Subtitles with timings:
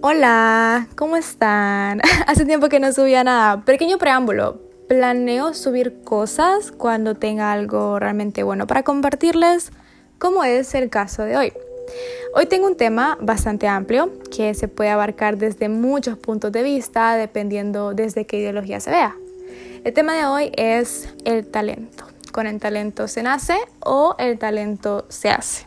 [0.00, 2.00] Hola, ¿cómo están?
[2.28, 3.64] Hace tiempo que no subía nada.
[3.64, 4.60] Pequeño preámbulo.
[4.86, 9.72] Planeo subir cosas cuando tenga algo realmente bueno para compartirles,
[10.18, 11.52] como es el caso de hoy.
[12.32, 17.16] Hoy tengo un tema bastante amplio que se puede abarcar desde muchos puntos de vista,
[17.16, 19.16] dependiendo desde qué ideología se vea.
[19.82, 22.04] El tema de hoy es el talento.
[22.30, 25.66] ¿Con el talento se nace o el talento se hace?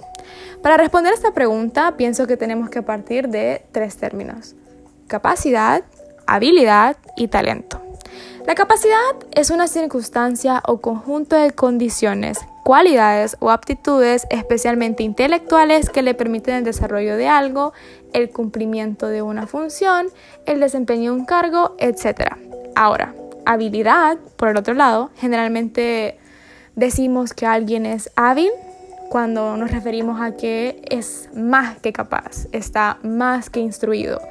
[0.62, 4.56] Para responder esta pregunta, pienso que tenemos que partir de tres términos.
[5.08, 5.84] Capacidad,
[6.28, 7.82] habilidad y talento.
[8.46, 16.04] La capacidad es una circunstancia o conjunto de condiciones, cualidades o aptitudes especialmente intelectuales que
[16.04, 17.74] le permiten el desarrollo de algo,
[18.14, 20.08] el cumplimiento de una función,
[20.46, 22.36] el desempeño de un cargo, etc.
[22.76, 23.16] Ahora,
[23.48, 26.20] habilidad, por el otro lado, generalmente
[26.76, 28.52] decimos que alguien es hábil
[29.12, 34.22] cuando nos referimos a que es más que capaz, está más que instruido.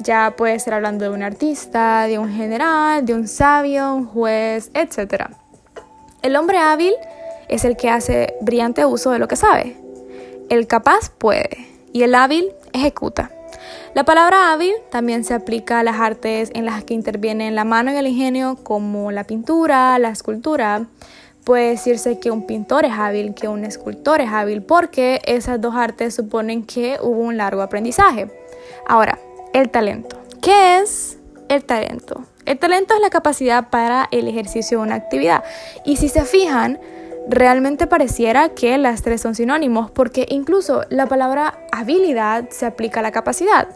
[0.00, 4.70] Ya puede ser hablando de un artista, de un general, de un sabio, un juez,
[4.74, 5.30] etc.
[6.20, 6.92] El hombre hábil
[7.48, 9.78] es el que hace brillante uso de lo que sabe.
[10.50, 13.30] El capaz puede y el hábil ejecuta.
[13.94, 17.92] La palabra hábil también se aplica a las artes en las que intervienen la mano
[17.92, 20.84] y el ingenio como la pintura, la escultura,
[21.48, 25.74] puede decirse que un pintor es hábil, que un escultor es hábil, porque esas dos
[25.74, 28.30] artes suponen que hubo un largo aprendizaje.
[28.86, 29.18] Ahora,
[29.54, 30.20] el talento.
[30.42, 32.22] ¿Qué es el talento?
[32.44, 35.42] El talento es la capacidad para el ejercicio de una actividad.
[35.86, 36.78] Y si se fijan,
[37.30, 43.02] realmente pareciera que las tres son sinónimos, porque incluso la palabra habilidad se aplica a
[43.02, 43.68] la capacidad,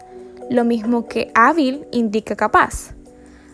[0.47, 2.93] lo mismo que hábil indica capaz.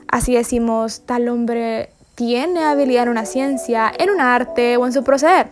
[0.09, 5.05] Así decimos, tal hombre tiene habilidad en una ciencia, en un arte o en su
[5.05, 5.47] proceder.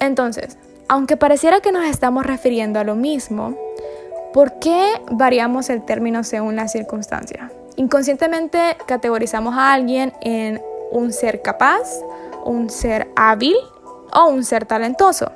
[0.00, 3.56] Entonces, aunque pareciera que nos estamos refiriendo a lo mismo,
[4.34, 7.50] ¿por qué variamos el término según la circunstancia?
[7.76, 10.60] Inconscientemente categorizamos a alguien en
[10.92, 11.88] un ser capaz,
[12.44, 13.56] un ser hábil
[14.12, 15.32] o un ser talentoso.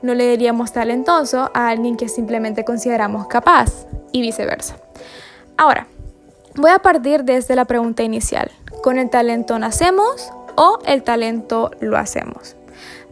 [0.00, 4.78] No le diríamos talentoso a alguien que simplemente consideramos capaz y viceversa.
[5.58, 5.86] Ahora,
[6.54, 8.50] voy a partir desde la pregunta inicial.
[8.82, 12.54] ¿Con el talento nacemos o el talento lo hacemos?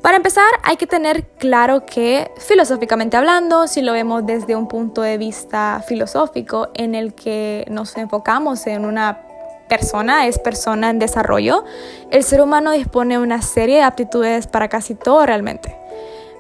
[0.01, 5.03] Para empezar, hay que tener claro que, filosóficamente hablando, si lo vemos desde un punto
[5.03, 9.23] de vista filosófico en el que nos enfocamos en una
[9.69, 11.65] persona, es persona en desarrollo,
[12.13, 15.77] el ser humano dispone de una serie de aptitudes para casi todo realmente.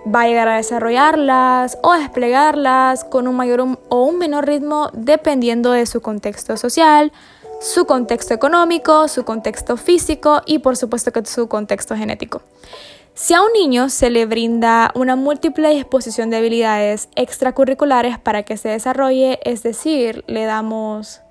[0.06, 4.91] Va a llegar a desarrollarlas o a desplegarlas con un mayor o un menor ritmo
[4.93, 7.10] dependiendo de su contexto social,
[7.61, 12.43] su contexto económico, su contexto físico y por supuesto que su contexto genético.
[13.15, 18.59] Si a un niño se le brinda una múltiple disposición de habilidades extracurriculares para que
[18.59, 21.22] se desarrolle, es decir, le damos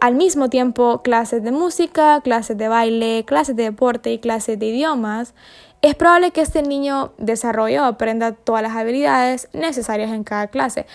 [0.00, 4.66] al mismo tiempo clases de música, clases de baile, clases de deporte y clases de
[4.66, 5.34] idiomas,
[5.82, 10.86] es probable que este niño desarrolle o aprenda todas las habilidades necesarias en cada clase,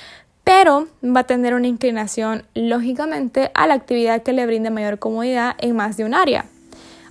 [0.45, 5.55] pero va a tener una inclinación lógicamente a la actividad que le brinde mayor comodidad
[5.57, 6.45] en más de un área.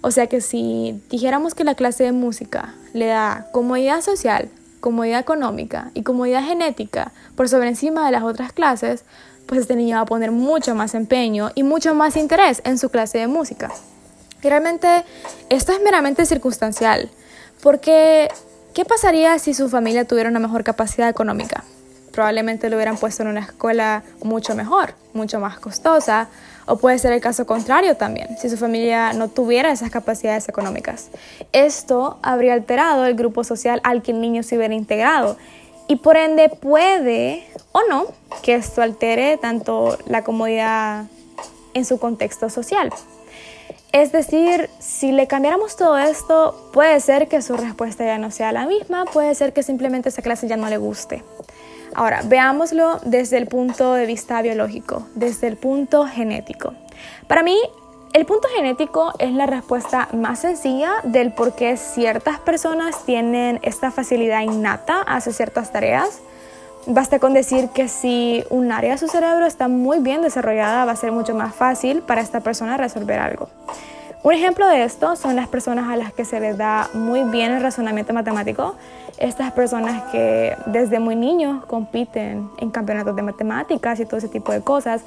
[0.01, 4.49] O sea que si dijéramos que la clase de música le da comodidad social,
[4.81, 9.05] comodidad económica y comodidad genética por sobre encima de las otras clases,
[9.47, 12.89] pues este niño va a poner mucho más empeño y mucho más interés en su
[12.89, 13.73] clase de música.
[14.43, 15.05] Y realmente
[15.49, 17.11] esto es meramente circunstancial,
[17.63, 18.29] porque
[18.75, 21.65] ¿qué pasaría si su familia tuviera una mejor capacidad económica?
[22.15, 26.29] Probablemente lo hubieran puesto en una escuela mucho mejor, mucho más costosa,
[26.67, 31.09] o puede ser el caso contrario también, si su familia no tuviera esas capacidades económicas.
[31.53, 35.37] Esto habría alterado el grupo social al que el niño se hubiera integrado
[35.89, 38.07] y por ende puede o no
[38.43, 41.05] que esto altere tanto la comodidad
[41.75, 42.91] en su contexto social.
[43.93, 48.51] Es decir, si le cambiáramos todo esto, puede ser que su respuesta ya no sea
[48.51, 51.23] la misma, puede ser que simplemente esa clase ya no le guste.
[51.95, 56.75] Ahora, veámoslo desde el punto de vista biológico, desde el punto genético.
[57.29, 57.57] Para mí,
[58.13, 63.91] el punto genético es la respuesta más sencilla del por qué ciertas personas tienen esta
[63.91, 66.21] facilidad innata hacia ciertas tareas.
[66.87, 70.93] Basta con decir que si un área de su cerebro está muy bien desarrollada, va
[70.93, 73.49] a ser mucho más fácil para esta persona resolver algo.
[74.25, 77.53] Un ejemplo de esto son las personas a las que se les da muy bien
[77.53, 78.75] el razonamiento matemático
[79.19, 84.53] estas personas que desde muy niños compiten en campeonatos de matemáticas y todo ese tipo
[84.53, 85.03] de cosas,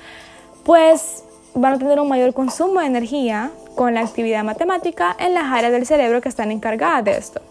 [0.63, 1.23] pues
[1.53, 5.71] van a tener un mayor consumo de energía con la actividad matemática en las áreas
[5.71, 7.41] del cerebro que están encargadas de esto.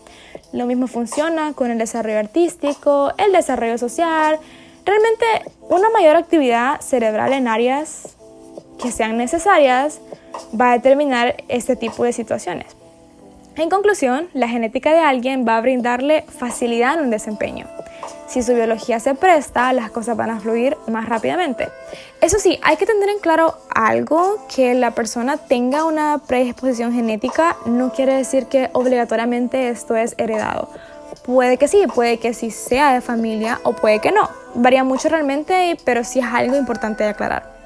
[0.53, 4.39] Lo mismo funciona con el desarrollo artístico, el desarrollo social,
[4.87, 5.27] Realmente
[5.69, 8.15] una mayor actividad cerebral en áreas
[8.81, 10.01] que sean necesarias
[10.59, 12.76] va a determinar este tipo de situaciones.
[13.57, 17.67] En conclusión, la genética de alguien va a brindarle facilidad en un desempeño.
[18.29, 21.69] Si su biología se presta, las cosas van a fluir más rápidamente.
[22.21, 27.57] Eso sí, hay que tener en claro algo, que la persona tenga una predisposición genética
[27.65, 30.69] no quiere decir que obligatoriamente esto es heredado.
[31.25, 34.29] Puede que sí, puede que sí sea de familia o puede que no.
[34.55, 37.57] Varía mucho realmente, pero sí es algo importante de aclarar.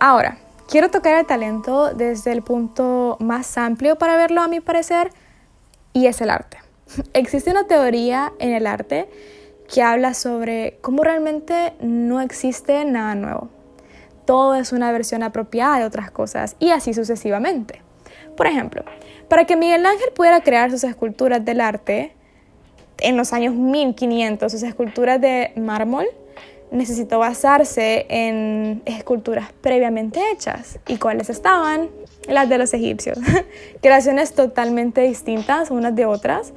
[0.00, 0.38] Ahora,
[0.72, 5.10] quiero tocar el talento desde el punto más amplio para verlo a mi parecer
[5.92, 6.56] y es el arte.
[7.12, 9.06] Existe una teoría en el arte
[9.70, 13.50] que habla sobre cómo realmente no existe nada nuevo.
[14.24, 17.82] Todo es una versión apropiada de otras cosas y así sucesivamente.
[18.34, 18.82] Por ejemplo,
[19.28, 22.14] para que Miguel Ángel pudiera crear sus esculturas del arte
[23.00, 26.06] en los años 1500, sus esculturas de mármol,
[26.72, 30.78] necesitó basarse en esculturas previamente hechas.
[30.88, 31.90] ¿Y cuáles estaban?
[32.26, 33.18] Las de los egipcios.
[33.82, 36.52] Creaciones totalmente distintas unas de otras,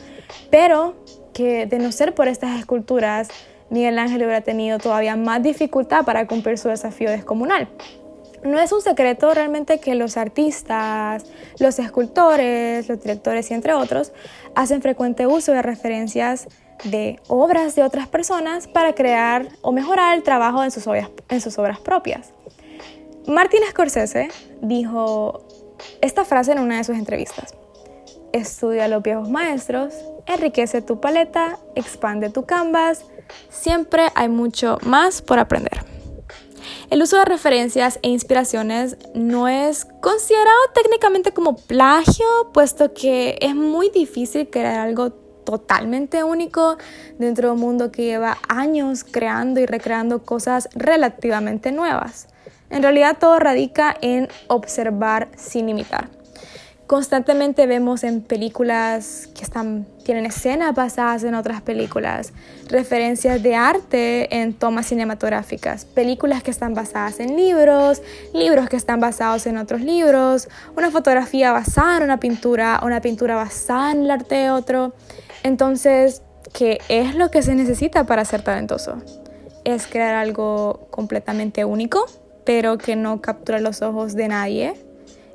[0.50, 0.96] pero
[1.34, 3.30] que de no ser por estas esculturas,
[3.70, 7.68] Miguel Ángel hubiera tenido todavía más dificultad para cumplir su desafío descomunal.
[8.44, 11.26] No es un secreto realmente que los artistas,
[11.60, 14.14] los escultores, los directores y entre otros
[14.54, 16.48] hacen frecuente uso de referencias
[16.84, 21.42] de obras de otras personas para crear o mejorar el trabajo en sus obras, en
[21.42, 22.32] sus obras propias.
[23.28, 24.30] Martin Scorsese
[24.62, 25.46] dijo
[26.02, 27.56] esta frase en una de sus entrevistas.
[28.34, 29.94] Estudia a los viejos maestros
[30.26, 33.06] enriquece tu paleta, expande tu canvas,
[33.50, 35.86] siempre hay mucho más por aprender.
[36.90, 43.56] El uso de referencias e inspiraciones no es considerado técnicamente como plagio, puesto que es
[43.56, 45.12] muy difícil crear algo
[45.46, 46.78] totalmente único
[47.18, 52.28] dentro de un mundo que lleva años creando y recreando cosas relativamente nuevas.
[52.70, 56.10] En realidad todo radica en observar sin imitar.
[56.88, 62.32] Constantemente vemos en películas que están, tienen escenas basadas en otras películas,
[62.68, 68.04] referencias de arte en tomas cinematográficas, películas que están basadas en libros,
[68.34, 73.36] libros que están basados en otros libros, una fotografía basada en una pintura, una pintura
[73.36, 74.94] basada en el arte de otro.
[75.46, 78.98] Entonces, ¿qué es lo que se necesita para ser talentoso?
[79.64, 82.04] Es crear algo completamente único,
[82.46, 84.74] pero que no captura los ojos de nadie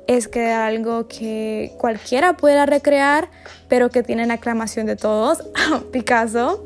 [0.07, 3.29] es que algo que cualquiera pueda recrear,
[3.69, 5.49] pero que tiene la aclamación de todos,
[5.93, 6.65] Picasso,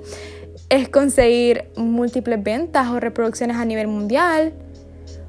[0.70, 4.54] es conseguir múltiples ventas o reproducciones a nivel mundial,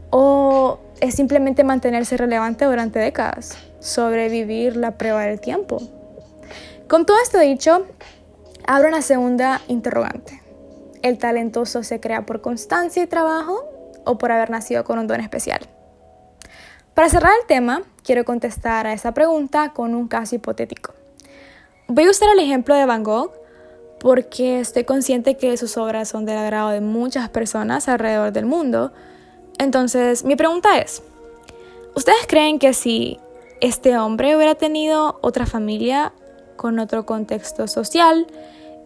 [0.08, 5.95] o es simplemente mantenerse relevante durante décadas, sobrevivir la prueba del tiempo.
[6.88, 7.84] Con todo esto dicho,
[8.64, 10.40] abro una segunda interrogante.
[11.02, 13.64] ¿El talentoso se crea por constancia y trabajo
[14.04, 15.60] o por haber nacido con un don especial?
[16.94, 20.94] Para cerrar el tema, quiero contestar a esa pregunta con un caso hipotético.
[21.88, 23.32] Voy a usar el ejemplo de Van Gogh
[23.98, 28.92] porque estoy consciente que sus obras son del agrado de muchas personas alrededor del mundo.
[29.58, 31.02] Entonces, mi pregunta es,
[31.96, 33.18] ¿ustedes creen que si
[33.60, 36.12] este hombre hubiera tenido otra familia
[36.56, 38.26] con otro contexto social,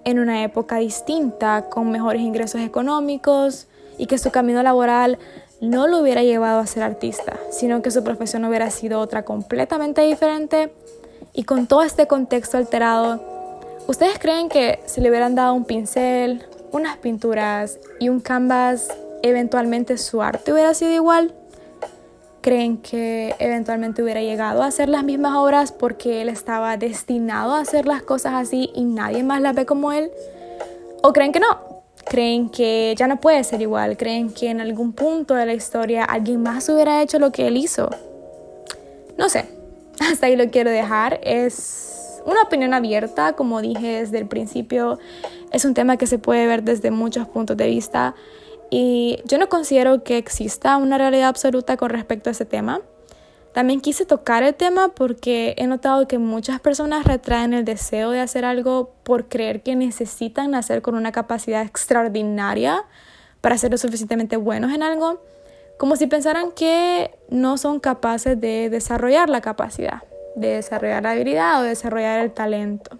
[0.04, 3.66] en una época distinta, con mejores ingresos económicos
[3.98, 5.18] y que su camino laboral
[5.60, 10.00] no lo hubiera llevado a ser artista, sino que su profesión hubiera sido otra completamente
[10.02, 10.72] diferente
[11.32, 13.20] y con todo este contexto alterado,
[13.86, 18.88] ¿ustedes creen que si le hubieran dado un pincel, unas pinturas y un canvas,
[19.22, 21.34] eventualmente su arte hubiera sido igual?
[22.40, 27.60] ¿Creen que eventualmente hubiera llegado a hacer las mismas obras porque él estaba destinado a
[27.60, 30.10] hacer las cosas así y nadie más las ve como él?
[31.02, 31.70] ¿O creen que no?
[32.10, 36.04] creen que ya no puede ser igual, creen que en algún punto de la historia
[36.04, 37.88] alguien más hubiera hecho lo que él hizo.
[39.16, 39.46] No sé,
[40.00, 41.20] hasta ahí lo quiero dejar.
[41.22, 44.98] Es una opinión abierta, como dije desde el principio,
[45.52, 48.16] es un tema que se puede ver desde muchos puntos de vista
[48.70, 52.80] y yo no considero que exista una realidad absoluta con respecto a ese tema.
[53.52, 58.20] También quise tocar el tema porque he notado que muchas personas retraen el deseo de
[58.20, 62.84] hacer algo por creer que necesitan nacer con una capacidad extraordinaria
[63.40, 65.20] para ser lo suficientemente buenos en algo,
[65.78, 70.04] como si pensaran que no son capaces de desarrollar la capacidad,
[70.36, 72.98] de desarrollar la habilidad o desarrollar el talento.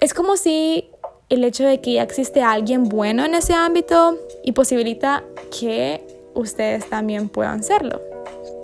[0.00, 0.90] Es como si
[1.34, 5.24] el hecho de que ya existe alguien bueno en ese ámbito y posibilita
[5.58, 6.02] que
[6.34, 8.00] ustedes también puedan serlo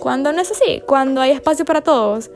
[0.00, 2.30] cuando no es así, cuando hay espacio para todos.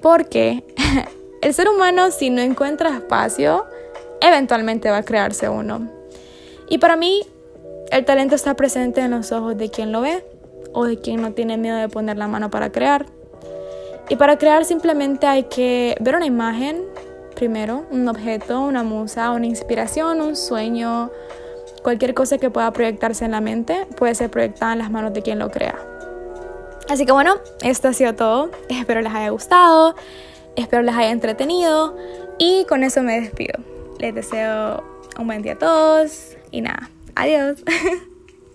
[0.00, 0.64] Porque
[1.42, 3.66] el ser humano si no encuentra espacio,
[4.20, 5.90] eventualmente va a crearse uno.
[6.68, 7.22] Y para mí,
[7.90, 10.24] el talento está presente en los ojos de quien lo ve
[10.72, 13.06] o de quien no tiene miedo de poner la mano para crear.
[14.08, 16.84] Y para crear simplemente hay que ver una imagen,
[17.40, 21.10] primero, un objeto, una musa, una inspiración, un sueño,
[21.82, 25.22] cualquier cosa que pueda proyectarse en la mente puede ser proyectada en las manos de
[25.22, 25.74] quien lo crea.
[26.90, 28.50] Así que bueno, esto ha sido todo.
[28.68, 29.94] Espero les haya gustado,
[30.54, 31.96] espero les haya entretenido
[32.38, 33.54] y con eso me despido.
[33.98, 34.84] Les deseo
[35.18, 37.64] un buen día a todos y nada, adiós.